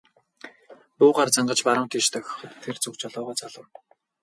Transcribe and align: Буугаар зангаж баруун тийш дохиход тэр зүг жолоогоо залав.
Буугаар 0.97 1.29
зангаж 1.35 1.59
баруун 1.65 1.89
тийш 1.91 2.07
дохиход 2.11 2.51
тэр 2.63 2.75
зүг 2.83 2.95
жолоогоо 3.01 3.35
залав. 3.41 3.67